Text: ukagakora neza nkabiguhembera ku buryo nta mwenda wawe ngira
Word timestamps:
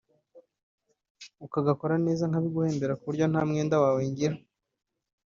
ukagakora 1.45 1.95
neza 2.05 2.23
nkabiguhembera 2.29 2.97
ku 2.99 3.03
buryo 3.09 3.25
nta 3.31 3.41
mwenda 3.49 3.75
wawe 3.83 4.01
ngira 4.11 4.35